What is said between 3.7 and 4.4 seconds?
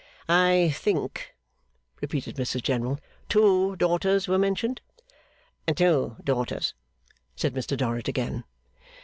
daughters were